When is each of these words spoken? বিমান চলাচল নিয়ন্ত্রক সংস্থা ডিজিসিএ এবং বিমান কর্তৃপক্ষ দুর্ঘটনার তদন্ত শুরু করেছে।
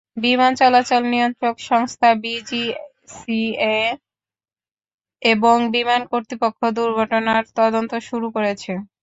বিমান 0.17 0.51
চলাচল 0.61 1.01
নিয়ন্ত্রক 1.13 1.55
সংস্থা 1.69 2.09
ডিজিসিএ 2.23 3.79
এবং 5.21 5.55
বিমান 5.75 6.01
কর্তৃপক্ষ 6.11 6.59
দুর্ঘটনার 6.77 7.43
তদন্ত 7.57 7.91
শুরু 8.09 8.27
করেছে। 8.35 8.71